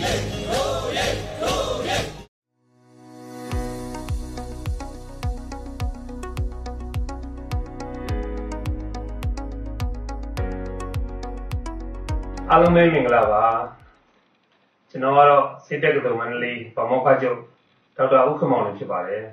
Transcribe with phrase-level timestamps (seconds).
[0.00, 13.44] အားလုံးပဲမင်္ဂလာပါ
[14.90, 17.38] ကျွန်တော်ကတော့စေတက်ကတော်မန္တလေးဗမောခချုပ်
[17.96, 19.24] ဒေါက်တာဥက္ကမောင်လေးဖြစ်ပါတယ်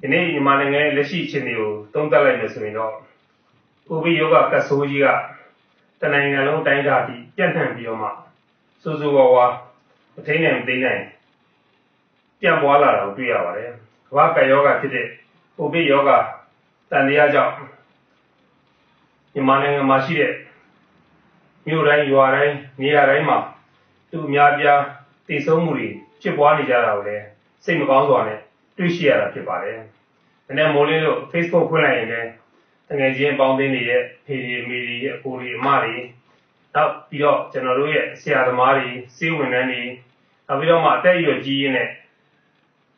[0.00, 2.92] ဒီနေ့မြန်မာနိုင်ငံရဲ့လက်ရှိအခြေအနေကိုသုံးသပ်လိုက်မယ်ဆိုရင်တော့
[3.94, 5.06] ဥပိယောဂကတ်ဆိုးကြီးက
[6.00, 8.10] တနိုင်ငံလုံးတိုင်းတာပြီးပြန့်နှံ့ပြီးတော့မှ
[8.82, 9.46] စူးစူးဝါးဝါ
[10.14, 11.02] မထိန်နိုင်မသိနိုင်
[12.40, 13.70] ပြန့်ပွားလာတာကိုတွေ့ရပါတယ်
[14.08, 15.06] ကမ္ဘာကယောဂဖြစ်တဲ့
[15.62, 16.10] ဥပိယောဂ
[16.90, 17.52] တန်တရားကြောင့်
[19.34, 20.32] မြန်မာနိုင်ငံမှာရှိတဲ့
[21.66, 23.38] မြို့တိုင်းရွာတိုင်းနေရာတိုင်းမှာ
[24.10, 24.80] သူအများပြား
[25.28, 25.88] တည်ဆုံးမှုတွေ
[26.22, 27.24] ဖြစ်ပွားနေကြတာကိုလည်း
[27.64, 28.40] စိတ်မကောင်းစွာနဲ့
[28.78, 29.78] တွေ့ရှိရတာဖြစ်ပါတယ်။
[30.46, 32.30] ဒီနေ့မိုးလင်းလို့ Facebook ဖွင့်လိုက်ရင်လည်း
[32.88, 35.94] တကယ်ချင်းပေါင်းသင်းနေတဲ့ဖေဒီမီဒီရဲ့အကိုတွေအမတွေ
[36.76, 39.82] နောက်ပြီးတော့ကျွန်တော်တို့ရဲ့ဆရာသမားတွေစေဝန်ထမ်းတွေ
[40.46, 41.88] နောက်ပြီးတော့မှအသက်အရွယ်ကြီးရင်းနဲ့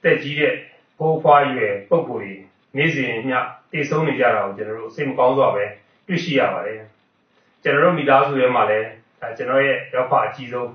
[0.03, 0.55] တက်ကြီးတဲ့
[0.98, 2.34] ဘိုးဖွားရွယ်ပုံကိုယ်တွေ
[2.77, 3.33] နေ့စဉ်ည
[3.73, 5.65] တည်ဆုံးနေကြတာကိုကျွန်တော်တို့စိတ်မကောင်းစွာပဲ
[6.06, 6.81] တွေ့ရှိရပါတယ်။
[7.62, 8.89] ကျွန်တော်တို့မိသားစုထဲမှာလည်း
[9.37, 10.71] ကျွန်တော်ရဲ့ရောက်ဖအကြီးဆုံး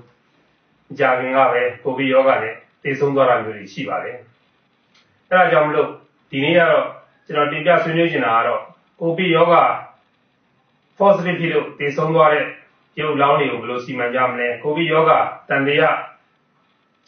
[0.98, 4.16] ကြာခင်ကပဲကိုဗစ်ရောဂါနဲ့တည်ဆုံးသွားတာမျိုးတွေရှိပါတယ်။
[5.30, 5.88] အဲဒါကြောင့်မလို့
[6.30, 6.86] ဒီနေ့ကတော့
[7.26, 8.62] ကျွန်တော်တင်ပြဆွေးနွေးချင်တာကတော့
[9.00, 9.62] ကိုဗစ်ရောဂါ
[10.98, 12.44] positive ဖြစ်လို့တည်ဆုံးသွားတဲ့
[13.00, 15.98] ရုပ်လောင်းတွေကိုဘယ်လိုစီမံကြမလဲကိုဗစ်ရောဂါတန်တရား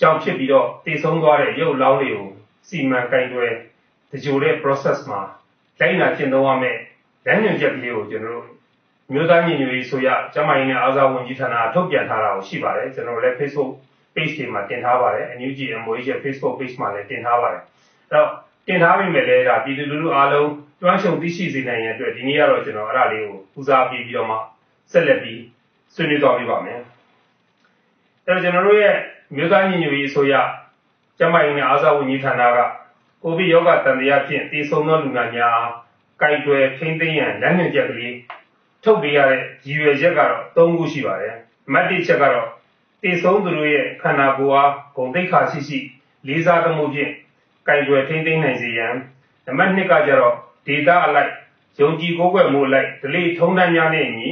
[0.01, 2.29] ကြောင့်ဖြစ်ပြီးတော့တည်ဆုံးသွားတဲ့ရုပ်လောင်းတွေကို
[2.69, 3.53] စီမံကင်တွယ်
[4.11, 5.21] တကြိုတဲ့ process မှာ
[5.81, 6.79] တိုင်းနာကျင့်သုံးရမယ်
[7.27, 8.47] လမ်းညွှန်ချက်ကလေးကိုကျွန်တော်တို့
[9.13, 13.71] မြို့သားညီညွတ်ရေးဆိုရကျမကြီးနဲ့အားစားဝန်ကြီးဌာနထုတ်ပြန်ထားတာကိုရှိပါတယ်ကျွန်တော်လည်း Facebook
[14.15, 18.29] page တွေမှာတင်ထားပါတယ် NUG MOH ရဲ့ Facebook page မှာလည်းတင်ထားပါတယ်အဲ့တော့
[18.67, 24.37] တင်ထားပြီမဲ့လည်းဒါပြည်သူလူထုအားလုံးကျွမ်းရှုံသိရှိစေနိုင်ရတဲ့အတွက်ဒီနေ့ကတော့ကျွန်တော်အဲ့ဒါလေးကိုဦးစားပေးပြီးတော့မှ
[24.93, 25.41] ဆက်လက်ပြီး
[25.97, 26.81] ဆွေးနွေးသွားပြပါမယ်
[28.27, 28.97] အဲ့တော့ကျွန်တော်တို့ရဲ့
[29.37, 30.35] မြို့သားညီညွတ်ရေးဆိုရ
[31.19, 32.59] ကျမကြီးနဲ့အားစားဝန်ကြီးဌာနက
[33.23, 35.61] ကိုဗစ်ရောဂါတန်တရားဖြင့်တည်ဆုံသောလူနာများ
[36.21, 38.15] ကိုက်တွယ်ထိမ့်သိမ်းရန်လမ်းညွှန်ချက်ကလေး
[38.83, 41.35] ထုတ်ပေးရတဲ့ရည်ရွယ်ချက်ကတော့၃ခုရှိပါတယ်။
[41.73, 42.49] မတ်တစ်ချက်ကတော့
[43.03, 45.79] တည်ဆုံးသူတို့ရဲ့ခန္ဓာကိုယ်အားဂုဏ်သိက္ခာရှိရှိ
[46.27, 47.13] လေးစားသမှုဖြင့်
[47.67, 48.95] ကင်တွယ်ထိန်းသိမ်းနိုင်စေရန်
[49.47, 50.35] နံပါတ်2ကကျတော့
[50.67, 51.33] ဒေတာအလိုက်
[51.81, 54.29] ယုံကြည်ကိုးကွယ်မှုအလိုက်ဒလိထုံးတမ်းများနဲ့အညီ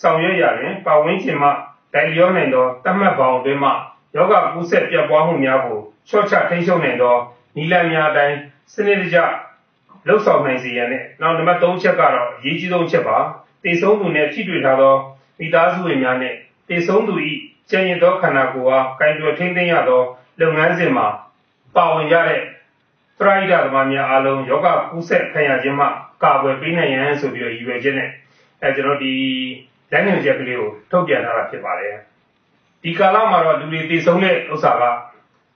[0.00, 1.48] ဆောင်ရွက်ရရင်ပါဝင်ခြင်းမှ
[1.94, 3.70] တိုင်လျောနိုင်သောတတ်မှတ်ပေါင်းအတွင်းမှ
[4.16, 7.16] ယောဂကူးဆက်ပြတ်ပွားမှုများကိုချော့ချထိန်းချုပ်နိုင်သော
[7.56, 8.36] နီလန်များအတိုင်း
[8.72, 9.18] စနစ်တကျ
[10.06, 13.18] လှုပ်ဆောင်နိုင်စေရန်နဲ့နောက်နံပါတ်3ချက်ကတော့အရေးကြီးဆုံးချက်ပါ
[13.64, 14.94] တေဆုံးသူနှင့်ထိတွေ့ထားသော
[15.38, 16.36] မိသားစုဝင်များနှင့်
[16.68, 17.14] တေဆုံးသူ၏
[17.70, 20.02] ကျန်ရစ်သောခန္ဓာကိုယ်အားကင်တွယ်ထိန်းသိမ်းရသော
[20.40, 21.06] လုပ်ငန်းစဉ်မှာ
[21.76, 22.42] ပါဝင်ရတဲ့
[23.18, 25.86] ပရိဒသမားများအားလုံးယောဂကူးဆက်ခံရခြင်းမှ
[26.22, 28.10] ကာကွယ်ပေးနိုင်ရန်ဆိုပြီးတော့ရည်ရွယ်ချက်နဲ့
[28.62, 29.14] အဲကျွန်တော်ဒီ
[29.92, 31.94] လမ်းညွှန်ချက်ကလေးကိုထုတ်ပြန်ထားတာဖြစ်ပါတယ်
[32.82, 34.82] ဒီကာလမှာတော့လူတွေတည်ဆုံးတဲ့ဥစ္စာက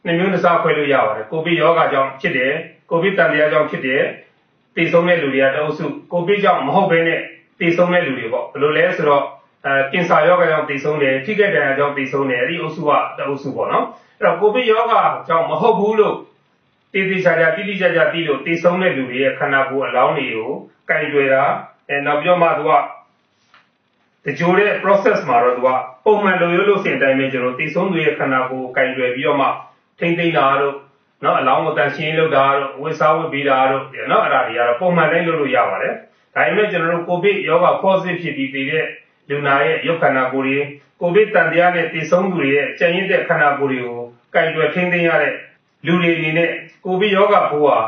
[0.05, 2.53] နှစ်မျိုးနှစ်စားခွဲလို့ရပါတယ်ကိုဗစ်ရောဂါကြောင့်ဖြစ်တယ်
[2.91, 4.03] ကိုဗစ်တန်တရားကြောင့်ဖြစ်တယ်
[4.77, 7.21] တည်ဆုံးတဲ့လူတွေကတအုပ်စုကိုဗစ်ကြောင့်မဟုတ်ဘဲနဲ့
[7.61, 9.25] တည်ဆုံးတဲ့လူတွေပေါ့ဘယ်လိုလဲဆိုတော့
[9.67, 13.87] အဲကင်ဆာယောဂါကြောင့်တည်ဆုံးတယ်ထိခိုက်ဒဏ်ရာကြောင့်တည်ဆုံးတယ်အဲ့ဒီအုပ်စုကတအုပ်စုပေါ့နော်
[14.19, 16.17] အဲ့တော့ကိုဗစ်ယောဂါကြောင့်မဟုတ်ဘူးလို့
[16.93, 20.51] တည်တည်ချာချာတိတိကျကျသိလို့တည်ဆုံးတဲ့လူတွေရဲ့ခန္ဓာကိုယ်အလောင်းတွေကို
[20.89, 21.45] ကင်တွယ်တာ
[21.89, 22.71] အဲနောက်ပြီးတော့မှသူက
[24.27, 25.69] တကြိုတဲ့ process မှာတော့သူက
[26.05, 29.47] ပုံမှန်လိုရိုးလို့စင်တိုင်းပဲကျွန်တော်တည်ဆုံးသူရဲ့ခန္ဓာကိုယ်ကင်တွယ်ပြီးတော့မှ
[29.99, 30.75] ထိမ့်သိမ့်တာတို့
[31.25, 35.95] နော်အလောင်းကိုတန်ရှင်းလုပ်တာတို့ဝစ်စားဝစ်ပေးတာတို့နော်အဲ့ဒါတွေကတော့ပုံမှန်တိုင်းလုပ်လို့ရပါတယ်
[36.35, 38.85] ဒါပေမဲ့ကျွန်တော်တို့ကိုဗစ်ရောဂါ positive ဖြစ်ပြီးတည်တဲ့
[39.29, 40.59] လူနာရဲ့ရုပ်ခန္ဓာကိုယ်တွေ
[41.01, 43.99] ကိုဗစ်တန်တရားနဲ့တည်ဆုံးသူတွေရဲ့ကြံရင့်တဲ့ခန္ဓာကိုယ်တွေကို
[44.35, 45.35] ကင်တွယ်ထိန်းသိမ်းရတဲ့
[45.87, 46.51] လူတွေအနေနဲ့
[46.85, 47.79] ကိုဗစ်ရောဂါပိုးဟာ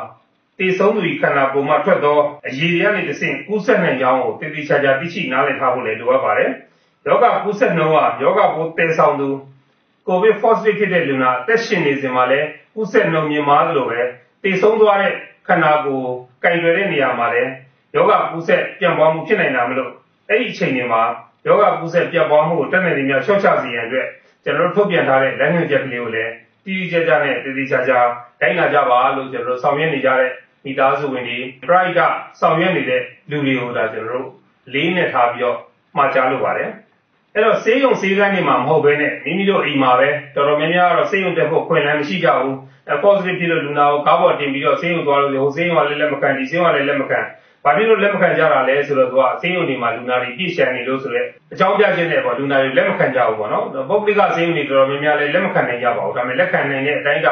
[0.58, 6.50] တည်ဆုံးသူခန္ဓာကိုယ်မှာထွက်သောအရည်တွေကနေတစ်ဆင့်ကူးစက်နိုင်ကြောင်းကိုတည်တည်ချာချာသိရှိနားလည်ထားဖို့လည်းလိုအပ်ပါတယ်။
[7.06, 9.28] ယောဂကူးစက်နှုန်းဟာယောဂပိုးတည်ဆောင်သူ
[10.06, 14.00] ကိုဗစ် positive ဖြစ်တဲ့လူနာအသက်ရှင်နေစဉ်မှာလည်းကူးစက်နှုန်းမြင့်မားသလိုပဲ
[14.42, 15.12] တည်ဆုံးသွားတဲ့
[15.48, 16.08] ခန္ဓာကိုယ်
[16.42, 17.50] ကင်တွယ်တဲ့နေရာမှာလည်း
[17.94, 19.90] ယောဂကူးဆက်ပြန့်ပွားမှုဖြစ်နိုင်တာမလို့
[20.28, 21.02] အဲ့ဒီအချိန်တွေမှာ
[21.46, 24.06] ယောဂကူးဆက်ပြန့်ပွားမှုကိုတက်နေနေများရှော့ချစေရန်အတွက်
[24.44, 26.32] ကျွန်တော်တို့ထုတ်ပြန်ထားတဲ့လမ်းညွှန်ချက်ကလေးကိုလည်း
[26.64, 27.98] တည်တည်ကြကြနဲ့တည်တည်ချာချာ
[28.40, 30.30] တိုင်းလာကြပါလို့ကျွန်တော်တို့ဆောင်ရွက်နေကြတဲ့
[30.64, 32.00] မိသားစုဝင်တွေ pride က
[32.40, 33.00] ဆောင်ရွက်နေတဲ့
[33.30, 34.28] လူတွေကိုဒါကျွန်တော်တို့
[34.74, 35.56] လေးနဲ့ထားပြီးတော့
[35.96, 36.70] မှာကြားလိုပါတယ်
[37.34, 42.54] အဲ့တော့ဆေးရုံဆေးကန်းတွေမှာမဟုတ်ဘဲနဲ့မိမိတို့အိမ်မှာပဲတော်တော်များများကတော့ဆေးရုံတက်ဖို့ခွင့်လန်းမရှိကြဘူး
[43.04, 47.20] positive ဖြစ်လို့လူနာကိုကားပေါ်တင်ပြီးတော့ဆေးရုံသွားလို့ဟိုဆေးရုံကလည်းလက်မခံဒီဆေးရုံကလည်းလက်မခံ
[47.64, 57.28] ဘာဖြစ်လို့လက်မခံကြတာလဲဆိုတော့သူကဆေးရုံတွေမှာလူနာတွေပြည့်ရှံနေလို့ဆိုတော့အကြောင်းပြချက်နဲ့ပေါ့လူနာတွေလက်မခံကြဘူးပေါ့နော်ပုဂ္ဂလိကဆေးရုံတွေတော်တော်များများလည်းလက်မခံနိုင်ကြပါဘူးဒါပေမဲ့လက်ခံနိုင်တဲ့အတိုင်းက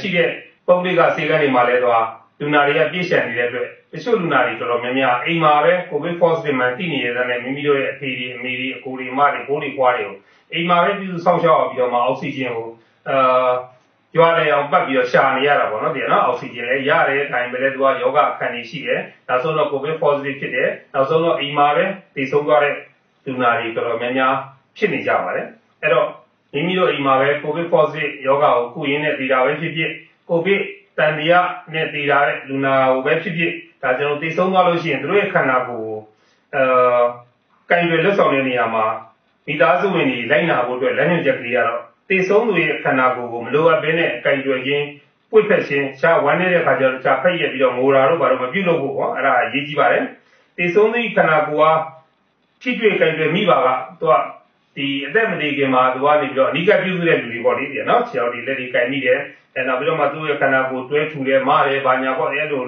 [0.00, 0.28] ရှိတဲ့
[0.66, 1.96] ပုဂ္ဂလိကဆေးကန်းတွေမှာလည်းသူက
[2.40, 10.16] လူနာတွေကပြည့်ရှံနေတဲ့အတွက်တချို့လူနာတွေတော်တော်များများအိမ်မှာပဲ COVID positive မှန်သိနေရတဲ့နဲ့မိမိတို့ရဲ့အဖေတွေအမေတွေအကိုတွေအမတွေဘိုးတွေခွားတွေကို
[10.52, 12.68] အိမ်မှာပဲပြုစုစောင့်ရှောက်ပြီးတော့မှအောက်ဆီဂျင်ကို
[13.08, 13.50] အာ
[14.14, 21.84] ကြွားတယ်အောင်ပတ်ပြီးတော့ရှာနေရတာပေါ့နော်ဒီနော်အောက်ဆီဂျင်လည်းရတယ်အတိုင်းပဲလေသူကယောဂအခန်းကြီးရှိတယ်နောက်ဆုံးတော့ COVID positive ဖြစ်တယ်နောက်ဆုံးတော့အိမ်မှာပဲ
[22.16, 22.74] တည်ဆုံးသွားတဲ့
[23.26, 24.34] လူနာတွေတော်တော်များများ
[24.76, 25.46] ဖြစ်နေကြပါတယ်
[25.82, 26.06] အဲ့တော့
[26.52, 29.90] မိမိတို့အိမ်မှာပဲ COVID positive ယောဂကိုကုရင်းနဲ့တည်တာပဲဖြစ်ဖြစ်
[30.30, 30.60] COVID
[30.98, 33.52] တန်တရားနဲ့တည်တာတဲ့လူနာကိုပဲဖြစ်ဖြစ်
[33.82, 35.96] ဒါကျွန်တော်တည်ဆုံးသွားလို့ရှိရင်တို့ရဲ့ခန္ဓာကိုယ်ကို
[36.54, 37.00] အာ
[37.70, 38.84] ကင်တွေလွတ်ဆောင်တဲ့နေရာမှာ
[39.46, 44.84] မိသားစုဝင်တွေလိုက်နာဖို့အတွက်လက်ညှိုးချက်ကလေးကတော့တည်ဆုံးသူရဲ့ခန္ဓာကိုယ်ကိုမလိုအပ်ဘဲနဲ့ကင်တွေခြင်း
[45.30, 50.04] ပွေဖက်ခြင်းရှားဝမ်းနေတဲ့ခါကျတော့ရှားဖက်ရက်ပြီးတော့ငိုတာတို့ဘာလို့မပြုတ်လို့ပေါ့အဲ့ဒါအရေးကြီးပါတယ်
[50.56, 51.70] တည်ဆုံးသူခန္ဓာကိုယ်ဟာ
[52.62, 53.68] ဖြစ်တွေ့ကင်တွေမိပါက
[54.00, 54.14] သူက
[54.78, 59.18] ဒီအသက်မသေးခင်မှာသူကနေပြီးတော့အနိကပြုစုတဲ့လူတွေပေါ့လေဒီနော်ခြေတော်ဒီလက်တွေကင်မိတယ်
[59.54, 62.62] အဲနောက်ပြီးတော့မှသူ့ရဲ့ခန္ဓာကိုယ်တွဲထူတယ်မတယ်ဘာညာပေါ့အဲလို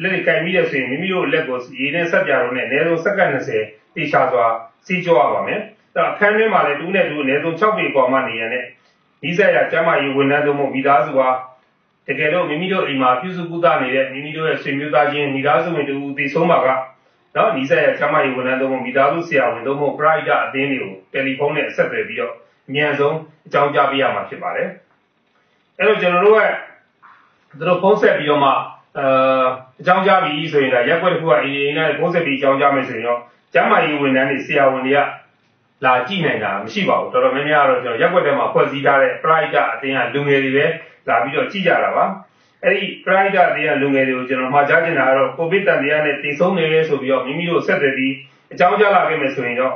[0.00, 4.46] လက်တွေကင်မိတဲ့ဆိုရင်မိမိတို့လက်ကိုရေနဲ့ဆက်ပြတော့နဲ့အနည်းဆုံးစက္ကန့်20တေချာစွာ
[4.86, 5.60] စီးကြောရပါမယ်။
[5.96, 8.64] အဲအခန်းထဲမှာလည်းတူးနဲ့တူးအနည်းဆုံး6ပေကွာမှနေရတဲ့
[9.22, 11.28] ဒီဆက်ရကျမ်းမာရေးဝန်ထမ်းတို့မှမိသားစုဟာ
[12.06, 16.66] တကယ်လို့မိမိတို့အိမ်မှာပြုစုကုသနေတဲ့မိမိတို့ရဲ့ဆွေမျိုးသားချင်းမိသားစုဝင်တူတည်ဆုံးပါက
[17.36, 22.32] နော်ဒီဆက်ရကျမ်းမာရေးဝန်ထမ်းတို့မှမိသားစုဆရာဝန်တို့မှပရိုက်တာအသင်းတွေကိုတယ်လီဖုန်းနဲ့အဆက်အသွယ်ပြီးတော့
[22.68, 24.68] အမြန်ဆုံးအကြောင်းကြားပေးရမှာဖြစ်ပါတယ်။
[25.78, 26.40] အဲ့တော့ကျွန်တော်တို့က
[27.58, 28.56] သူတို့ဖုန်းဆက်ပြီးတော့မှအာ
[29.80, 33.20] အကြောင်းကြားပြီးဆိုရင်ဒါရက်ွက်တစ်ခုကအေးအေးနဲ့ဖုန်းဆက်ပြီးအကြောင်းကြားမယ်ဆိုရင်တော့
[33.54, 34.98] ကျမ်းမာရေးဝန်ထမ်းတွေဆရာဝန်တွေက
[35.84, 40.64] လာကြည့်နိုင်တာမရှိပါဘူးတော်တော်များများတော့ကျွန်တော်ရက်ွက်ထဲမှာဖွဲ့စည်းထားတဲ့ pride အတင်းကလူငယ်တွေပဲ
[41.08, 42.04] လာပြီးတော့ကြည့်ကြတာပါ
[42.64, 48.14] အဲ့ဒီ pride အတင်းကလူငယ်တွေကိုကျွန်တော်မှာကြားချင်တာကတော့ covid တန်တရားနဲ့တည်ဆုံးနေလဲဆိုပြီးတော့မိမိတို့ဆက်သွယ်ပြီး
[48.52, 49.74] အကြောင်းကြားလာခဲ့မယ်ဆိုရင်တော့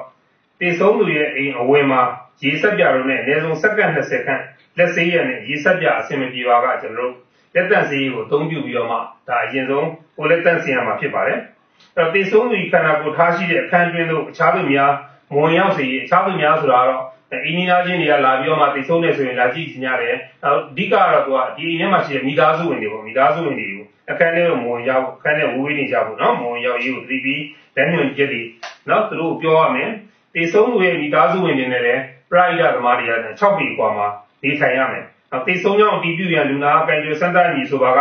[0.60, 2.02] တည်ဆုံးသူရဲ့အိမ်အဝင်မှာ
[2.42, 4.42] ရေဆက်ပြတော့နဲ့အနည်းဆုံးစက္ကန့်20ခန့်
[4.78, 7.12] လက်ဆေးရနဲ့ရေဆက်ပြအဆင်မပြေပါကကျွန်တော်တို့
[7.54, 8.96] လက်တန့်ဆေးကိုအသုံးပြုပြီးတော့မှ
[9.28, 9.86] ဒါအရင်ဆုံး
[10.16, 11.38] ကိုလက်တန့်ဆေးရမှာဖြစ်ပါတယ်။
[11.96, 14.92] အဲ့တော့တေဆုံးသူခန္ဓာကိုယ်ထားရှိတဲ့အခန်းတွင်းတို့အခြားသူများ
[15.32, 17.02] မဝင်ရောက်စေအခြားသူများဆိုတာတော့
[17.45, 20.15] အင်းနီနာချင်းတွေကလာပြီးတော့မှတေဆုံးနေဆိုရင်လာကြည့်ကြရတယ်။
[20.45, 20.47] အ
[20.77, 27.43] ဓိကတော့သူကဒီအင်းထဲမှာရှိတဲ့မိသားစုဝင်တွေပေါ့မိသားစုဝင်တွေကိုအခန်းထဲကိုမဝင်ရောက်အခန်းထဲဝေးဝေးနေကြဖို့နော်မဝင်ရောက်ရေးကိုသတိပြီး
[27.75, 28.41] လက်ညွန်ချက်တွေ
[28.89, 29.89] နော်သူတို့ပြောရမယ်။
[30.35, 34.07] တေဆုံးသူရဲ့မိသားစုဝင်တွေနဲ့လည်းပရိဒသမားတွေက6ပြီกว่าမှာ
[34.43, 35.03] နေထိုင်ရမယ်။
[35.47, 37.99] တေဆုံးကြောင့်တီးပြူရန်လူနာကံကြွစံတန်းကြီးဆိုပါက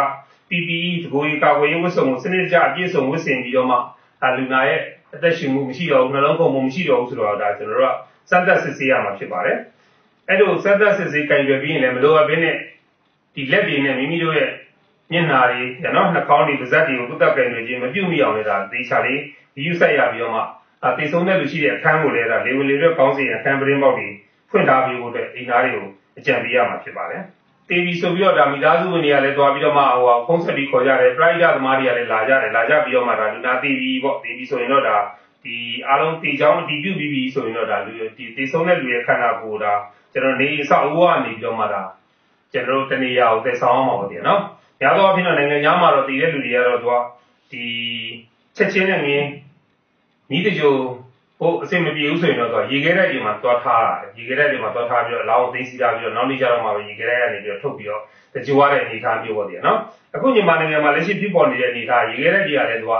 [0.50, 3.76] PPE တကိုယ်ကာကွယ်ရေးဝတ်စုံကိုစနစ်တကျအပြည့်စုံဝတ်ဆင်ပြီးတော့မှ
[4.36, 4.80] လူနာရဲ့
[5.14, 7.94] အသက်ရှင်မှုမရှိတော့ဘူးနှလုံးခုန်မှုမရှိတော့ဘူးဆိုတော့ဒါကျွန်တော်တို့က
[8.29, 9.57] စမ်းသပ်စစ်ဆေးရမှာဖြစ်ပါတယ်။
[10.29, 12.55] အဲ့လိုစမ်းသပ်စစ်ဆေးကံကြွပြီးရင်လည်းမလိုအပ်ဘဲနဲ့
[13.35, 14.51] ဒီလက်တွေနဲ့မိမိတို့ရဲ့
[15.11, 15.61] မျက်နှာတွေ
[15.95, 19.19] နော်နှာခေါင်းတွေပါးစပ်တွေကိုတုတ်တက်ကံကြွခြင်းမပြုတ်မိအောင်လည်းဒါသေချာလေး
[19.63, 20.41] ယူဆက်ရပြီးတော့မှ
[20.85, 24.07] အသေဆုံးတဲ့လူရှိတဲ့အခန်းကိုလည်းဒါလေဝင်လေရွက်ကောင်းစီအခန်းပရင်းပေါက်တွေ
[24.49, 25.87] ဖွင့်ထားပြီးဖို့အတွက်အိမ်သားတွေကို
[26.17, 27.21] အကြံပေးရမှာဖြစ်ပါတယ်။
[27.69, 34.95] တေးပြီးဆိုပြီးတော့ဒါမိသားစုဝင်တွေကလည်းသွားပြီးတော့မှဟိုဖုန်းဆက်ပြီးခေါ်ကြတယ်ပရိုက်တာသမားတွေကလည်းလာကြတယ်လာကြပြီးတော့မှဒါလူနာတေးပြီးပေါ့တေးပြီးဆိုရင်တော့ဒါ
[35.45, 35.57] ဒီ
[35.87, 39.73] အားလုံးတေးချောင်းအတီးပြုတ်ပြီးပြီဆိုရင်တော့ဒါလူဒီတေးဆုံးတဲ့လူရဲ့ခန္ဓာကိုယ်ဒါ
[40.13, 41.81] ကျွန်တော်နေအဆောက်အဦကနေပြီးတော့မှဒါ
[42.53, 44.41] ကျွန်တော်တို့တနေရာကိုသယ်ဆောင်အောင်ပါဗျာနော်။
[44.81, 46.93] ညာတော့အဖြစ်တော့နိုင်ငံခြားမှာတော့တည်တဲ့လူတွေကတော့သူက
[47.51, 47.65] ဒီ
[48.55, 49.23] ချက်ချင်းနဲ့မြင်
[50.35, 50.73] ဤတကြို
[51.39, 58.01] ဟိုအဆင်မပြေဘူးဆိုရင်တော့သူရေခဲတဲ့အိမ်မှာသွားထားတာရေခဲတဲ့အိမ်မှာသွားထားပြီးတော့အလောင်းသိမ်းစီထားပြီးတော့နောက်နေ့ကျတော့မှပဲရေခဲတဲ့ကနေပြီးတော့ထုတ်ပြီးတော့
[58.33, 59.79] တကြိုရတဲ့အနေအထားမျိုးပေါ့ဒီနော်
[60.15, 62.93] အခုညီမနိုင်ငံမှာလက်ရှိဖြစ်ပေါ်နေတဲ့အနေအထားရေခဲတဲ့ကြီးကလည်းသူက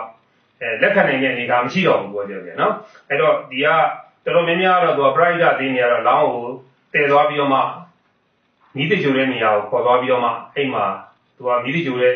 [0.61, 2.73] အဲလက်ခံနိုင်တဲ့အနေအထားမရှိတော့ဘူးပြောကြတယ်နော်
[3.09, 3.67] အဲ့တော့ဒီက
[4.25, 6.45] တော်တော်များများတော့သူက pride သိနေရတော့လောင်းကို
[6.93, 7.59] တည်သွားပြီးတော့မှ
[8.75, 10.85] မိတကြိုတဲ့နေရာကိုခေါ်သွားပြီးတော့မှအိမ်မှာ
[11.37, 12.13] သူကမိတကြိုတဲ့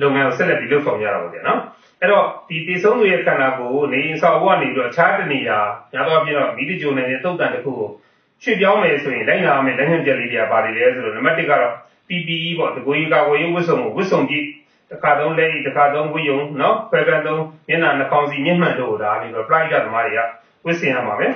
[0.00, 1.60] လုပ်ငန်းကိုဆက်လက်ပြီးလုပ်ဆောင်ကြတာပေါ့ဗျာနော်
[2.00, 5.58] အဲ့တော့ဒီတည်ဆုံးသူရဲ့ခန္ဓာကိုယ်နေရင်ဆောက်ဘဝနေပြီးတော့အခြားတနေရာ
[5.92, 7.88] ညာတော့ပြတော့မိတကြိုနေတဲ့တုတ်တန်တစ်ခုကို
[8.42, 11.74] ရွှေ့ပြောင်းမယ်ဆိုရင်လိုက်နာမယ်လက်ညှိုးချက်လေးတွေကပါလေလဲဆိုတော့နံပါတ်1ကတော့
[12.08, 14.46] PPE ပေါ့တကူကြီးကာကွယ်ရေးဝတ်စုံကိုဝတ်စုံကြည့်
[14.92, 20.20] တစ်ခါသုံးလက်တစ်ခါသုံးဝတ်ယုံနော်ခွဲကန်သုံးမျက်နှာနှာခေါင်းစီမျက်မှန်တို့ဒါပြီးတော့ pride သမားတွေက
[20.64, 21.26] ဝတ်ဆင်ရမှာပဲ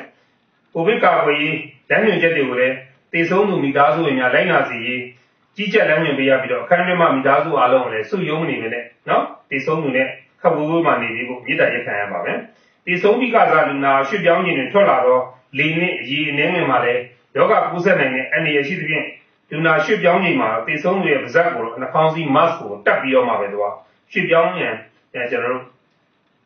[0.72, 1.56] ကိုဗစ်ကာကွယ်ရေး
[1.90, 2.75] လက်ညှိုးချက်တွေကိုလည်း
[3.12, 5.02] တည်ဆုံးသူမိသားစုဝင်များလိုက်နာစီရေး
[5.56, 10.06] ကြီးကြပ်လမ်းညွှန်ပေးရပြီးတော့အခန်းထဲမှာမိသားစုအားလုံးကိုလည်းစုယုံမနေနဲ့နော်တည်ဆုံးသူနဲ့
[10.40, 12.38] ခပ်ဝေးဝေးမှနေပြီးဖို့မြေတားရခံရပါမယ်
[12.86, 15.22] တည်ဆုံးပြီးကစားလူနာရွှေ့ပြောင်းခြင်းတွေထွက်လာတော့
[15.58, 17.02] လေနဲ့အရေးအနေငယ်မှာလည်း
[17.36, 19.04] ယောဂကူးစက်နိုင်တဲ့အနေရရှိသဖြင့်
[19.50, 23.65] လူနာရွှေ့ပြောင်းခြင်းမှာတည်ဆုံးရဲ့ပါဇက်ကိုနှာခေါင်းစည်း mask ကိုတက်ပြီးတော့မှပဲသူက
[24.12, 24.75] ရွှေ့ပြောင်းရင်
[25.12, 25.62] ကျွန်တော်တို့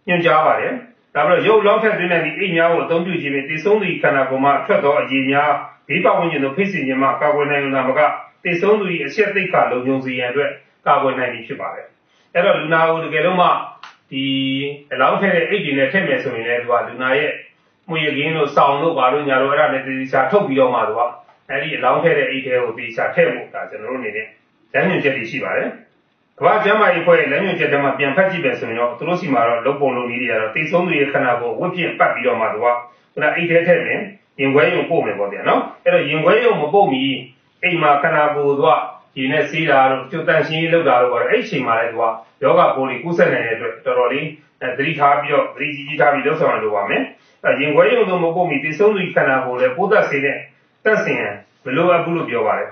[0.09, 0.73] ညွှန်ကြားပါတယ်
[1.15, 5.51] ဒါပြီးတော့ရုပ်လောင်းထက်သွင်းတဲ့ဒီအိတ်များကိုအသုံးပြုခြင်းဖြင့်တည်ဆုံးသည့်ခန္ဓာကိုယ်မှထွက်သောအရေးများ
[5.89, 8.01] ဘေးပတ်ဝန်းကျင်သို့ဖိစီခြင်းမှကာကွယ်နိုင်တာမက
[8.45, 10.51] တည်ဆုံးသူ၏အချက်သိက္ခာလုံခြုံစေရန်အတွက်
[10.87, 11.87] ကာကွယ်နိုင်ပြီဖြစ်ပါတယ်
[12.35, 13.49] အဲ့တော့လူနာကိုတကယ်လို့မှ
[14.11, 14.25] ဒီ
[14.93, 17.33] အလောင်းထည့်တဲ့အိတ်တွေနဲ့ထည့်မယ်ဆိုရင်လည်းသူကလူနာရဲ့
[17.89, 21.01] မွေရကင်းတို့စောင်းတို့ဘာလို့ညာတို့အဲ့ဒါနဲ့တေချာထုတ်ပြီးတော့မှသူက
[21.51, 24.27] အဲ့ဒီအလောင်းထည့်တဲ့အိတ်ထဲကိုတေချာထည့်ဖို့ဒါကျွန်တော်တို့အနေနဲ့
[24.73, 25.69] လမ်းညွှန်ချက်တွေရှိပါတယ်
[26.39, 32.67] ကမ္ဘာ့ကျန်းမာရေးအဖွဲ့ရဲ့လမ်းညွှန်ချက်ထဲမှာပြန်ဖတ်ကြည့်မယ်ဆိုရင်တော့သူတို့စီမှာတော့လုံပုံလုံနည်းတွေကတော့တိတ်ဆုံးသူရဲ့ခန္ဓာကိုယ်ဝတ်ဖြင့်ပတ်ပြီးတော့မှသူက
[33.13, 34.01] ခုနအိတ်ထဲထည့်မယ်
[34.41, 37.03] ရင်ခွဲရုံပို့မယ်ပေါ့ဗျာနော်အဲ့တော့ရင်ခွဲရုံမပို့မီ
[37.63, 38.69] အိမ်မှာခန္ဓာကိုယ်သူက
[39.15, 42.05] ဒီနဲ့စီးတာတို့ကျွတ်တန့်ရှင်းရေးလုပ်တာတို့ကတော့အဲ့ဒီအချိန်မှာလည်းသူက
[42.43, 44.27] ယောဂပိုးတွေကူးစက်နေတဲ့အတွက်တော်တော်လေး
[44.77, 47.03] သတိထားပြီးတော့သတိကြီးကြီးထားပြီးလုပ်ဆောင်ရလို့ပါမယ်
[47.45, 50.37] အဲရင်ခွဲရုံတို့မပို့မီတိတ်ဆုံးသူခန္ဓာကိုယ်လည်းပိုးသက်စေတဲ့
[50.85, 51.35] တက်စင်ရန်
[51.65, 52.69] မလိုအပ်ဘူးလို့ပြောပါတယ်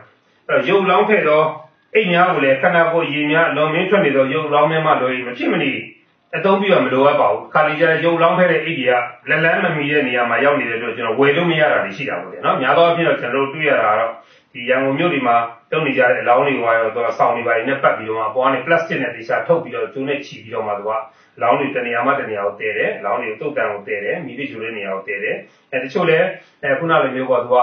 [0.48, 1.46] အဲရုပ်လောင်းထည့်တော့
[1.94, 5.72] အိမ်များကိုလည်းခန္ဓာကိုယ်ရည်များလွန်မင်းထွက်နေတော့ရုပ်လောင်းများမှလို့မဖြစ်မနေ
[6.36, 8.92] အသုံးပြုရမလိုအပ်ပါဘူးခါလီကျတဲ့ရုပ်လောင်းဖဲတဲ့အိတ်တွေက
[9.28, 14.12] လက်လန်းမမီတဲ့နေရာမှာရောက်နေတဲ့အတွက်ကျွန်တော်ဝယ်လို့မရတာတွေရှိတာပေါ့လေနော်များသောအားဖြင့်တော့ကျွန်တော်တို့တွေ့ရတာကတော့
[14.52, 15.36] ဒီရန်ကုန်မြို့ဒီမှာ
[15.72, 20.90] တုံနေကြတဲ့အလောင်းတွေဝါရောတော့ဆောင်းနေပါရင်နဲ့ပတ်ပြီးတော့မှပေါ်ကနေပလတ်စတစ်နဲ့တေချာထုတ်ပြီးတော့ကျိုးနဲ့ချီပြီးတော့မှသူက
[21.36, 25.36] အလောင်းတွေတနေရာမှတနေရာကိုတည်တယ်အလောင်းတွေကိုတုတ်တန်ကိုတည်တယ်မိသည့်ကျိုးတဲ့နေရာကိုတည်တယ်
[25.72, 26.26] အဲတချို့လည်း
[26.62, 27.56] အဲခုနလိုမျိုးပေါ့သူက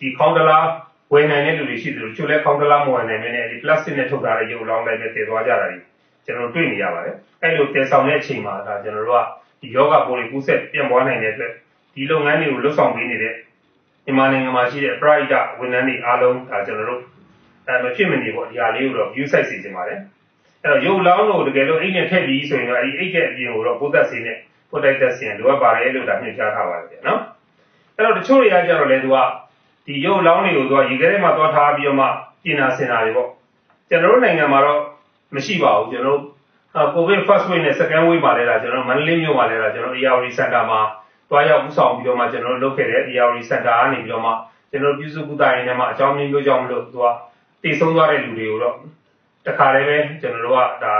[0.00, 0.66] ဒီခေါင်းတလား
[1.12, 5.78] ဝယ်နိုင်တဲ့လူတွေရှိတယ်လို့ချို့လဲခေါင်းတလားမဝယ်နိုင်မင်းနဲ့ဒီပလတ်စတစ်နဲ့ထုတ်ထားတဲ့ရုပ်လောင်းတိုင်းပဲတည်သွားကြတာတွေ
[6.24, 9.22] ကျွန်တော်တို့တွေ့နေရပါတယ်အဲ့လိုတည်ဆောင်တဲ့အချိန်မှာဒါကျွန်တော်တို့က
[9.60, 11.52] ဒီယောဂပိုးတွေကူးဆက်ပြန့်ပွားနိုင်တဲ့အတွက်
[11.94, 13.34] ဒီလုပ်ငန်းတွေကိုလှုပ်ဆောင်ပေးနေတဲ့
[14.04, 17.00] မြန်မာနိုင်ငံမှာရှိတဲ့ private ဝန်ထမ်းတွေအားလုံးဒါကျွန်တော်တို့
[17.66, 19.98] အဲမဖြစ်မနေပေါ့ဒီဟာလေးကိုတော့ view site စီစဉ်ပါတယ်
[20.64, 24.36] အဲ့တော့ရုပ်လောင်းကိုတကယ်လို့အိတ်နဲ့ထည့်ပြီးဆိုရင်တော့အဲ့ဒီအိတ်ရဲ့အပြင်ကိုတော့ပိုးသက်စေနဲ့
[24.70, 27.20] ပိုးတိုက်သက်စေလိုအပ်ပါတယ်လို့ဒါညွှန်ကြားထားပါတယ်ဗျာနော်
[27.96, 29.16] အဲ့တော့တချို့တွေကကြတော့လေသူက
[29.88, 32.06] ဒီရုပ်လောင်းတွေကိုသူကရေခဲထဲမှာသွားထားပြီးတော့မှ
[32.44, 33.28] ပြင်နာဆင်တာတွေပေါ့
[33.88, 34.80] ကျွန်တော်တို့နိုင်ငံမှာတော့
[35.34, 40.80] မရှိပါဘူးကျွန်တော်တို့ COVID first wave နဲ့ second wave ပါလဲတာကျွန်တော်မန္တလေးမြို့မှာလဲတာကျွန်တော် ARD Center မှာ
[41.30, 44.30] တွားရောက်ဥဆောင်ပြီးတော့မှကျွန်တော်တို့လုပ်ခဲ့တဲ့ ARD Center ကနေပြီးတော့မှ
[44.70, 47.06] ကျွန်တော်ပြုစုကုသရေးနဲ့မှအကြောင်းမျိုးမျိုးကြောင့်မလို့သူက
[47.62, 48.74] တည်ဆုံးသွားတဲ့လူတွေကိုတော့
[49.46, 50.94] တခါတည်းပဲကျွန်တော်တို့ကဒါ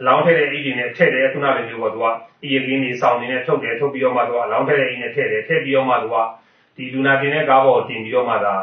[0.00, 2.06] အလောင်းထည့်တဲ့အိတ်တွေနဲ့ထည့်တယ်ခုနလိုမျိုးပေါ့သူက
[2.42, 6.16] အီယကင်းတွေစောင်းနေနဲ့ထုတ်တယ်ထုတ်ပြီးတော့မှသူကအလောင်းထည့်တဲ့အိတ်နဲ့ထည့်တယ်ထည့်ပြီးတော့မှသူက
[6.78, 8.56] ဒီလူနာတင်တဲ့ကားပေါ်တင်ပြီးတော့မှဒါ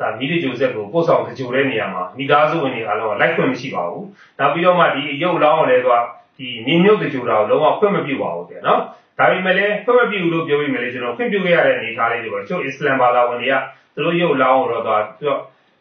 [0.00, 4.04] ဒါမိဒီဂျိုဆက်ကိုပို့ဆောင်ကြိုတဲ့နေရာမှာမိသားစုဝင်တွေအားလုံးကလိုက်ခွင့်မရှိပါဘူး။
[4.38, 5.96] နောက်ပြီးတော့မှဒီရုပ်လောင်းကိုလည်းသူက
[6.36, 8.80] ဒီမြေမြုပ်ကြိုတာကိုလုံးဝခွင့်မပြုပါဘူးတဲ့နော်။
[9.18, 13.54] ဒါပေမဲ့လည်းခွင့်မပြုဘူးလို့ပြောပြီးမယ်လေကျွန်တော်ခွင့်ပြုခဲ့ရတဲ့အနေအထားလေးတွေပေါ့။ချို့အစ္စလမ်ဘာသာဝင်တွေက
[13.94, 15.32] သူတို့ရုပ်လောင်းကိုတော့သူက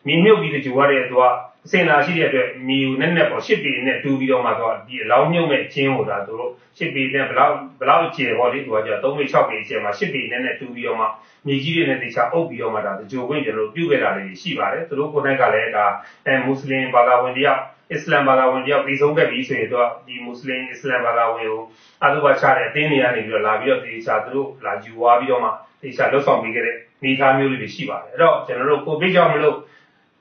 [0.08, 1.24] မြေမြုပ်ပြီးကြိုရတဲ့သူက
[1.66, 11.06] အစင်လာရှိတဲ့အတွက်မြေကိုနဲ့နဲ့ပေါ့ရှစ်ပေနဲ့တူးပြီးတော့မှသူကဒီအလောင်းမြုပ်မဲ့ချင်းကိုဒါသူတို့ရှစ်ပေနဲ့ဘလောက်ဘလောက်ကျယ်ပေါ့လေသူကကြာ3ပေ6ပေကျယ်မှာရှစ်ပေနဲ့နဲ့တူးပြီးတော့မှ
[11.48, 15.86] မြေကြီးတွေနဲ့တေချာအုပ်ပြီးတော့မှဒါကြိုခွင့်ကျွန်တော်ပြုခဲ့တာလေးရှိပါတယ်သူတို့ကိုယ်တိုင်ကလည်းဒါ
[16.26, 21.62] အဲမွတ်စလင်ဘာသာဝင်တယောက်အစ္စလမ်ဘာသာဝင်တယောက်ပြီးဆုံးခဲ့ပြီဆိုရင်တော့ဒီမွတ်စလင်အစ္စလမ်ဘာသာဝင်ကို
[22.04, 25.50] အတုပါချတဲ့အသင်းတွေကနေပြီးတော့လာပြီးတော့တေချာသူတို့လာယူသွားပြီးတော့မှ
[25.82, 29.58] တေချာလှုပ်ဆောင်ပေးခဲ့တဲ့နေသားမျိုးလေးတွေရှိပါတယ်အဲ့တော့ကျွန်တော်တို့ကိုဗစ်ကြောင့်မလို့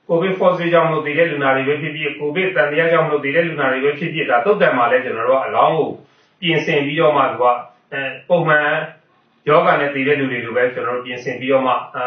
[0.07, 5.89] ကိုဗစ် force ကြောင့်မလို့တည်တဲ့လူနာတွေပဲဖြစ်ဖြစ်ကိုဗစ်တန်တရားကြောင့်မလို့တည်တဲ့လူနာတွေပဲဖြစ်ဖြစ်ဒါတုတ်တန်မှာလဲကျွန်တော်တို့ကအလောင်းကို
[6.41, 7.45] ပြင်ဆင်ပြီးတော့မှသူက
[7.93, 8.67] အဲပုံမှန်
[9.49, 12.05] ယောဂနဲ့တည်တဲ့လူတွေလိုပဲကျွန်တော်တို့ပြင်ဆင်ပြီးတော့မှအဲ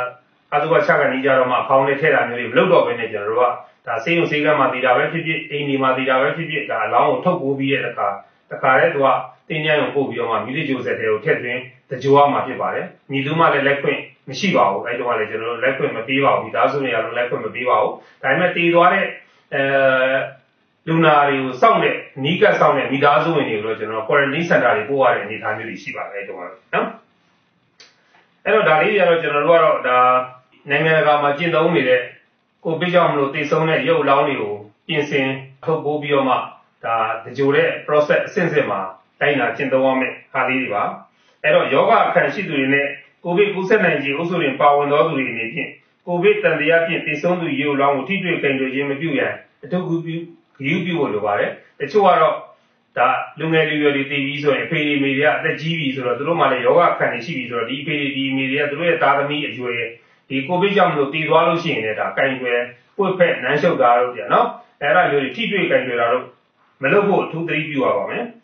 [0.55, 3.45] အသုဘချကနေကြတော့မှခေါင်းနဲ့ထည့်တာမျိုးတွေမလုပ်တော့ဘဲနဲ့ကျွန်တော်တို့က
[3.87, 8.09] ဒါစေးရုံစေးကမှတည်တာပဲဖြစ်ဖြစ်အိမ်ဒီမှာတည်တာပဲဖြစ်ဖြစ်ဒါအလောင်းကိုထုတ်ပိုးပြီးတဲ့အခါ
[8.51, 9.09] တခါတည်းသူက
[9.49, 11.61] တင်းကြိုင်ကိုပို့ပြီးတော့မှမိလိဂျိုဆက်တွေကိုထည့်သွင်း
[11.91, 19.04] တကြိုးရမှာဖြစ်ပါတယ်ညီသူမှလည်းလက်ခွင့် မရှိပါဘူးအဲ့တုန်းကလည်းကျွန်တော်တို့လက်ခွင့်မပေးပါဘူးဒီသားစုတွေကတော့လက်ခွင့်မပေးပါဘူးဒါပေမဲ့တည်သွားတဲ့
[19.54, 19.62] အဲ
[20.88, 26.88] လူနာတွေကိုစောင့်တဲ့နီးကပ်စောင့်တဲ့မိသားစုဝင်တွေကိုတော့ကျွန်တော် quarantine center တွေပို့ရတဲ့အနေအထားမျိုးတွေရှိပါတယ်အဲ့တုန်းကတော့နော်
[28.45, 29.99] အဲ့တော့ဒါလေးတွေကတော့ကျွန်တော်တို့ကတော့ဒါ
[30.71, 32.00] နိုင်ငံတကာမှာကျင့်သုံးနေတဲ့
[32.64, 34.54] ကိုပြကြောင့်မလို့တည်ဆုံးတဲ့ရုပ်လောင်းတွေကို
[34.88, 35.28] ပြင်ဆင်
[35.64, 36.35] ထုတ်ပိုးပြီးတော့မှ
[36.85, 38.81] ဒါတကြိုတဲ့ process အဆင့်ဆင့်မှာ
[39.21, 40.85] တိုင်းတာကျင့်သုံးရမယ့်ဟာလေးတွေပါ
[41.43, 42.87] အဲ့တော့ယောဂအခန့်ရှိသူတွေနဲ့
[43.25, 45.71] ကိုဗစ်ကူးစက်နိုင်ခြင်းအုပ်စုတွင်ပါဝင်သောသူတွေအနေဖြင့်
[46.07, 49.33] ကိုဗစ်တန်တရားဖြင့်တည်ဆုံးသူရေလောင်းကိုထိတွေ့ကြင်ကြခြင်းမပြုရန်
[49.64, 51.50] အထုပ်ကူပြုဂရုပြုဖို့လိုပါတယ်။
[51.81, 52.35] တချို့ကတော့
[52.99, 59.81] ဒါလူငယ်လူရွယ်တွေတည်ပြီးဆိုရင်အဖေအမေတွေကအသက်ကြီးပြီဆိုတော့သူတို့မှလည်းယောဂခံနေရှိပြီဆိုတော့ဒီအဖေဒီအမေတွေကသူတို့ရဲ့သားသမီးအရွယ်
[60.28, 62.61] ဒီကိုဗစ်ကြောင့်မလို့တည်သွားလို့ရှိရင်လည်းဒါကင်ွယ်
[62.97, 64.49] ပွက်ဖက်နန်းရှုပ်တာတို့ပြန်နော်
[64.83, 66.25] အဲ့ဒါမျိုးတွေထိတွေ့ကင်ွယ်တာတို့
[66.83, 68.25] မလုပ်ဖို့အထူးသတိပြုရပါမယ်။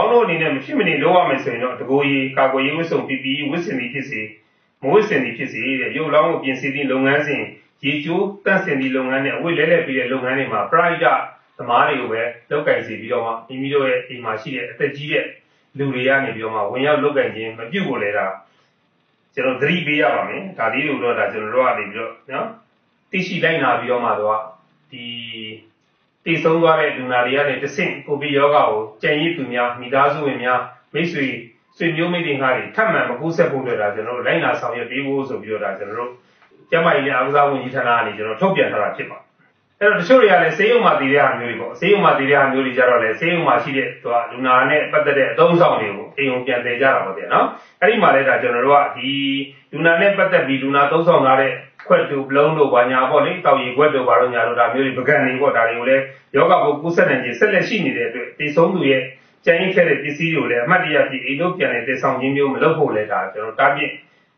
[0.00, 4.20] င်းတို့အနေနဲ့မဖြစ်မနေလုပ်ရမယ်ဆိုရင်တော့တကိုယ်ရေးကာကွယ်ရေးဝတ်စုံ PPE ဝတ်ဆင်သည်ဖြစ်စေ
[4.82, 7.42] မဝတ်ဆင်သည်ဖြစ်စေတဲ့ရုပ်လောင်းကိုပြင်ဆင်သည့်လုပ်ငန်းစဉ်
[7.84, 11.06] ရေချိုးတန့်စင်သည့်လုပ်ငန်းနဲ့အဝတ်လဲလဲပြီးတဲ့လုပ်ငန်းတွေမှာ private
[11.58, 15.24] သမားတွေကိုပဲလုပ်ကင်စီပြီးတော့မှမိမိတို့ရဲ့အိမ်မှာရှိတဲ့အသက်ကြီးတဲ့
[15.78, 18.26] လူတွေကနေပြီးတော့မှဝင်ရောက်လုပ်ကင်ခြင်းမပြုတ်ကိုလဲတာ
[19.34, 22.46] ကျွန်တော်သတိပေးရပါမယ်ဒါလေးတွေတော့ဒါကျွန်တော်တို့ကနေပြီးတော့နော်
[23.10, 24.40] သိရှိလိုက်နာပြီးတော့မှတော့
[24.90, 25.04] ဒီ
[26.24, 30.60] တည်ဆုံးသွားတဲ့လူနာတွေကနေတဆင့်ကိုဗစ်ရောဂါကိုကြံရည်သူများမိသားစုဝင်များ
[30.94, 31.26] မိတ်ဆွေ
[31.76, 36.10] ဆွေမျိုးမိတ်တင်ကားတွေထပ်မံမကူးဆက်ဖို့အတွက်ဒါကျွန်တော်တို့လိုက်နာဆောင်ရွက်ပေးဖို့ဆိုပြီးတော့ဒါကျွန်တော်တို့
[36.70, 39.21] ကျမကြီးနဲ့အာဝဇာဝန်ကြီးဌာနကနေကျွန်တော်ထုတ်ပြန်ထားတာဖြစ်ပါတယ်။
[39.82, 47.46] အဲအဲ့တော့တချို့တွေကလည်းဆေးရုံမှာတည်တဲ့ဟာမျိုးတွေပေါ့ဆေးရုံမှာတည်တဲ့ဟာမျိုးတွေကြတော့လည်းဆေးရုံမှာရှိတဲ့သူကလူနာနဲ့ပတ်သက်တဲ့အသုံးဆောင်တွေကိုအိမ်ုံပြန်တည်ကြတာပေါ့ဗျာနော်
[47.80, 49.12] အဲ့ဒီမှာလည်းဒါကျွန်တော်တို့ကဒီ
[49.72, 51.52] လူနာနဲ့ပတ်သက်ပြီးလူနာသုံးဆောင်လာတဲ့
[51.86, 56.02] ခွက်တူဘလုံးတို့ဘာညာပေါ့လေတောက်ရီခွက်တို့ဘာလို့ညာလို့ဒါမျိုးတွေပကံနေပေါ့ဒါတွေကိုလည်း
[56.36, 59.02] ယောဂကိုကူးဆက်နေခြင်းဆက်လက်ရှိနေတဲ့အတွက်တည်ဆုံးသူရဲ့
[59.44, 63.90] ကျန်ရင်ခဲ့တဲ့ပစ္စည်းတွေကိုလည်းအမှတ်တရဖြစ်အိမ်တို့ပြန်နေတည်ဆောင်ခြင်းမျိုးမလုပ်ဖို့လည်းဒါကျွန်တော်တားပြစ်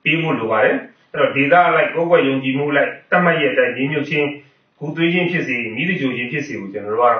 [0.02, 0.76] ပြီးမှုလိုပါတယ်
[1.12, 4.28] အဲ့တော့ဒေတာလိုက်ကိုယ်ွက်ယုံကြည်မှုလိုက်တတ်မှတ်ရတဲ့အတိုင်းညီညွတ်ခြင်း
[4.84, 7.18] ဂူသွေးခြင်းဖြစ်စေမိသကြိုခြင်းဖြစ်စေကိုကျွန်တော်တို့ကတော့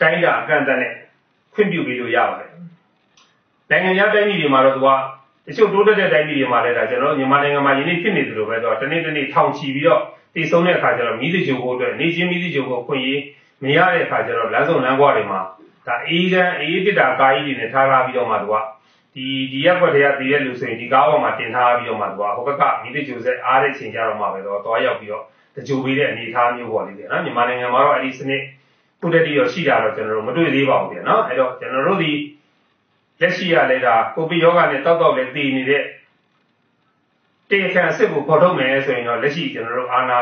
[0.00, 0.92] တိုင်းတာအကန့်အသတ်နဲ့
[1.54, 2.50] ခွင့်ပြုပေးလို့ရပါတယ်
[3.70, 4.88] နိုင်ငံခြားတိုင်းပြည်တွေမှာတော့သူက
[5.46, 10.00] တချို့တိုးတက်တဲ့တိုင်းပြည်တွေမှာလည်းဒါကျွန်တော်မြန်မာနိုင်ငံမှာယနေ့ဖြစ်နေသလိုပဲတော့တနေ့တနေ့ထောင်ချီပြီးတော့
[10.34, 13.20] တည်ဆုံးတဲ့အခါကျတော့မိသကြိုဖို့အတွက်နေချင်းမိသကြိုဖို့ခွင့်ရေး
[13.62, 15.40] မရတဲ့အခါကျတော့လမ်းစုံလမ်းကွာတွေမှာ
[15.86, 18.54] ဒါအေးကန်းအေးတစ်တာကာကြီးတွေနဲ့ထားထားပြီးတော့မှသူက
[19.14, 25.24] ဒီဒီရက်ွက်တွေကတည်တဲ့လူဆိုရင်ဒီကားပေါ်မှာတင်ထားပြီးတော့မှသူကဟိုဘက်ကမိသကြိုဆက်အားတဲ့ချိန်ကြတော့မှပဲတော့သွားရောက်ပြီးတော့
[25.54, 28.42] တကြိုပေးတဲ့အနေအထားမျိုးပေါ့လေနော်မြန်မာနိုင်ငံမှာတော့အဲ့ဒီစနစ်
[29.00, 32.12] ခုတတိရောရှိတာတော့ကျွန်တော်တို့မတွေ့သေးပါဘူးပြန်နော်အဲ့တော့ကျွန်တော်တို့ဒီ
[33.20, 35.82] လက်ရှိရလဲဒါကိုဗစ်ရောဂါနဲ့တောက်တောက်လဲတည်နေတဲ့
[37.50, 40.20] တေခံစစ်ကိုပေါ်ထုတ်မယ်ဆိုရင်တော့လက်ရှိကျွန်တော်တို့အာနာ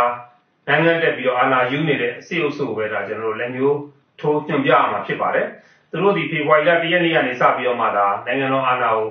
[0.68, 3.78] နိုင်ငံတက်ပြီးတော့အာနာယူနေတဲ့အစီအုပ်စုပဲဒါကျွန်တော်တို့လက်မျိုး
[4.20, 5.46] ထိုးညွှန်ပြရမှာဖြစ်ပါတယ်
[5.90, 9.08] သူတို့ဒီဖေဖော်ဝါရီလ၁ရက်နေ့ကနေစပြီးတော့မှဒါနိုင်ငံတော်အာဏာကို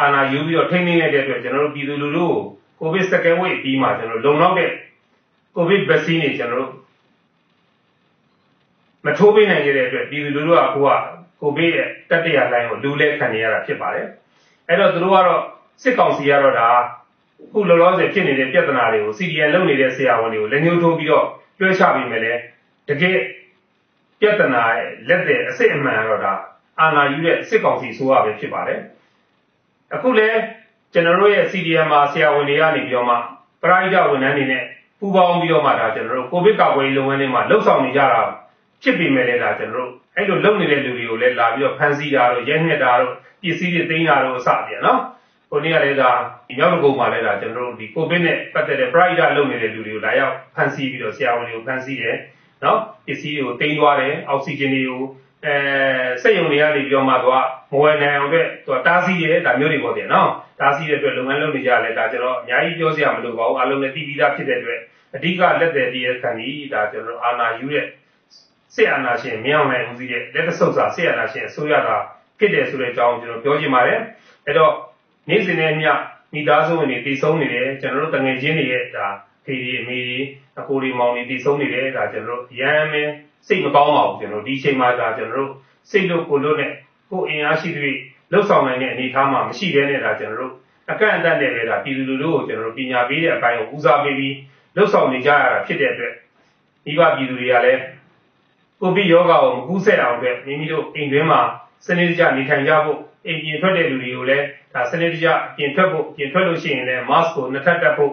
[0.00, 2.32] အာဏာယူပြီးတော့ထိန်းသိမ်းလိုက်တဲ့အတွက်ကျွန်တော်တို့ပြည်သူလူထုကို
[2.80, 4.70] ကိုဗစ် second wave ပြီးမှကျွန်တော်လုံလောက်တဲ့
[5.54, 6.72] ကိုဗစ် vaccine တွေကျွန်တော်တို့
[9.04, 10.88] မထိုးပေးနိုင်ခဲ့တဲ့အတွက်ပြည်သူလူထုကအခုက
[11.40, 14.06] ကိုဗစ်ရဲ့တတိယလိုင်းကိုလူလဲခံနေရတာဖြစ်ပါတယ်
[14.68, 15.42] အဲ့တော့သူတို့ကတော့
[15.82, 16.68] စစ်ကောင်စီကတော့ဒါ
[17.52, 21.26] ခုလောလောဆယ်ဖြစ်နေတဲ့ပြဿနာတွေကို CDN လုပ်နေတဲ့ဆရာဝန်တွေကိုလက်ညှိုးထိုးပြီးတော့
[21.58, 22.32] တွဲချပြီးမယ်လေ
[22.88, 23.18] တကယ်
[24.20, 26.32] ပြဿနာရဲ့လက်တဲ့အစစ်အမှန်တော့ဒါ
[26.80, 28.80] အာဏာယူတဲ့စစ်ကောင်စီဆိုရပဲဖြစ်ပါတယ်
[29.94, 30.28] အခုလဲ
[30.92, 33.16] ကျွန်တော်တို့ရဲ့ CDM မှာဆရာဝန်တွေကနေပြီးတော့မှ
[33.62, 34.64] ပရိုက်တာဝန်ထမ်းတွေနဲ့
[35.04, 38.22] ပူးပေါင်းပြီးတော့မှဒါကျွန်တော်တို့ကိုဗစ်ကာကွယ်ရေးလုပ်ငန်းတွေမှာလှုပ်ဆောင်နေကြတာ
[38.82, 45.00] ဖြစ်ပေမဲ့လည်းဒါကျွန်တော်တို့အဲ့လိုလုပ်နေတဲ့လူတွေကိုလည်းလာပြီးတော့ဖမ်းဆီးတာတို့ရဲနှက်တာတို့ပစ္စည်းတွေသိမ်းတာတို့အစပြန်နော်
[45.50, 46.10] ဟိုနေ့ကလည်းဒါ
[46.48, 52.16] ဒီရောက်ကုန်းမှာလည်းဒါကျွန်တော်တို့ဒီကိုဗစ်နဲ့ပတ်သက်တဲ့ private လုပ်နေတဲ့လူတွေကိုလာရောက်ဖမ်းဆီးပြီးတော့ဆရာဝန်တွေကိုဖမ်းဆီးတယ်
[52.64, 55.02] နော်ပစ္စည်းတွေကိုတင်သွားတယ်အောက်ဆီဂျင်တွေကို
[55.44, 55.54] အဲ
[56.22, 57.34] စက်ရုံတွေကနေပြီးတော့မှသူက
[57.72, 60.28] မဝယ်နိုင်အောင်အတွက်သူကတားဆီးတယ်ဒါမျိုးတွေပေါ့ဗျာနော်
[60.60, 64.80] တားဆီးတဲ့အတွက်လုပ်ငန်းလုပ်နေကြရလဲဒါကျွန်တော်အများကြီးပြောစရာမလိုပါဘူးအားလုံးလည်းသိပြီးသားဖြစ်တဲ့အတွက်
[65.14, 67.86] အဓိကလက်တယ်တည်းရဲ့ခံဒီဒါကျွန်တော်အာနာယူတဲ့
[68.74, 71.88] စစ်အာဏာရှင်မြောင်နိုင်ဦးစီးတဲ့လက်တဆုပ်စာစစ်အာဏာရှင်အစိုးရက
[72.38, 74.00] ဖြစ်တယ်ဆိုတဲ့အကြောင်းကျွန်တော်ပြောချင်ပါတယ်
[74.46, 74.72] အဲ့တော့
[75.28, 75.90] နေ့စဉ်နဲ့မျှ
[76.32, 79.06] မိသားစုဝင်တွေတည်ဆုံးနေတယ်ကျွန်တော်တို့တငယ်ချင်းတွေရဲ့ဒါ
[79.44, 80.18] ဖေဒီအမေဒီ
[80.58, 83.12] အကိုဒီမောင်တွေတည်ဆုံးနေတယ်ဒါကျွန်တော်တို့ရမ်းမင်း
[83.46, 85.50] စိတ်မကောင်းပါဘူးကျွန်တော်ဒီချိန်မှာဒါကျွန်တော်တို့
[85.90, 86.72] စိတ်လို့ကိုလို့နဲ့
[87.10, 87.90] ကိုအင်အားရှိတွေ
[88.32, 90.52] လှုပ်ဆောင်နိုင်တဲ့အနေအထားမှာမရှိဘဲနဲ့ဒါကျွန်တော်တို့
[90.90, 94.34] အကန့်အသတ်နဲ့ပဲဒါပြည်သူလူထုကိုကျွန်တော်တို့ပညာပေးတဲ့အပိုင်းကိုဦးစားပေးပြီး
[94.76, 96.14] လှုပ်ဆောင်နေကြရတာဖြစ်တဲ့အတွက်
[96.84, 97.80] မိဘပြည်သူတွေကလည်း
[98.80, 101.40] ကိုဗစ်ရောဂါကိုမကူးစက်အောင်အတွက်မိမိတို့အိမ်တွင်းမှာ
[101.86, 108.12] စနစ်တကျနေထိုင်ကြဖို့အိမ်ပြင်ထွက်တဲ့လူတွေကိုလည်းဒါစနစ်တကျပြင်ထွက်ဖို့ပြင်ထွက်လို့ရှိရင်လည်း mask ကိုနှစ်ထပ်တက်ဖို့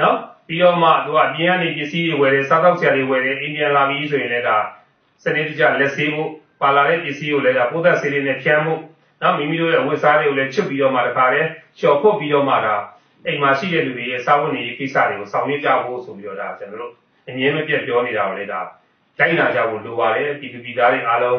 [0.00, 4.56] နော်ပြီးတော့မှသူကပြင်ကနေပစ္စည်းတွေဝယ်တယ်စားသောက်ဆရာတွေဝယ်တယ်အိမ်ပြန်လာပြီးဆိုရင်လည်းဒါ
[5.22, 6.30] စနစ်တကျလက်ဆေးဖို့
[6.60, 8.80] ပါလာတဲ့ပစ္စည်းကိုလည်းဒါပိုးသက်ဆေးလေးနဲ့ဖြန်းဖို့
[9.22, 12.74] နော်မိမိတို့ရဲ့ဝတ်စားတွေကိုလည်းချွတ်ပြီးတော့မှတခါတည်းလျှော်ဖို့ပြီးတော့မှဒါ
[13.26, 16.92] အိမ်မှာရှိတဲ့လူတွေရဲ့စားဝတ်နေရေးကိစ္စတွေကိုဆောင်ရွက်ကြဖို့ဆိုပြီးတော့ဒါကျွန်တော်တို့
[17.28, 18.60] အမြဲမပြတ်ပြောနေတာကိုလည်းဒါ
[19.18, 21.38] တိုင်းနာကြဖို့လိုပါတယ်ပြည်သူပြည်သားတွေအားလုံး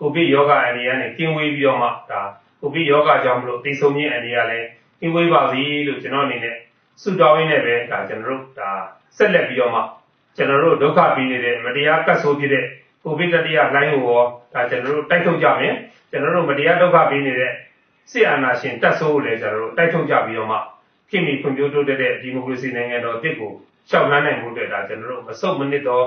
[0.00, 2.20] ကိုဗစ်ယောဂအန္တရာယ်နဲ့ကင်းဝေးပြီးတော့မှဒါ
[2.60, 4.66] ကိုဗစ်ယောဂကြောင့်မလို့သိဆုံးခြင်းအန္တရာယ်လည်း
[5.00, 6.56] ကင်းဝေးပါစေလို့ကျွန်တော်အနေနဲ့
[7.02, 8.70] ဆုတောင်းရင်းနဲ့ပဲဒါကျွန်တော်တို့ဒါ
[9.16, 9.80] ဆက်လက်ပြီးတော့မှ
[10.36, 12.64] ကျွန်တော်တို့ဒုက္ခပြီးနေတဲ့မတရားကတ်ဆိုးဖြစ်တဲ့
[13.04, 14.22] ကိုဗစ်တတိယလိုင်းကိုရော
[14.54, 15.74] ဒါကျွန်တော်တို့တိုက်ထုတ်ကြမယ်
[16.10, 17.52] ကျွန်တော်တို့မတရားဒုက္ခပြီးနေတဲ့
[18.10, 20.58] ဆရာနာရှင်တက်ဆိုးကိုလည်းကျွန်တော်တို့တိုက်ထုတ်ကြပြီးတော့မှ
[21.10, 23.52] ခင်မီဖွံ့ဖြိုးတိုးတက်တဲ့ဒီမိုကရေစီနိုင်ငံတော်တစ်ကို
[23.90, 26.06] ရှောက်လန်းနိုင်မှုအတွက်ဒါကျွန်တော်တို့မစုံမနစ်တော့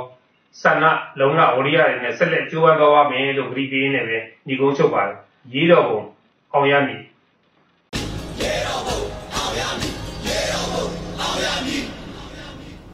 [0.62, 0.86] ဆန္ဒ
[1.20, 5.16] လုံလဝရိယတွေနဲ့ဆက်လက်ကြိုးပမ်းသွားပါမယ်လို့ဂရီပေးနေပဲညီကုန်းချုပ်ပါတယ်
[5.54, 6.00] ရေးတော်ပုံ
[6.54, 7.02] အောင်ရမည်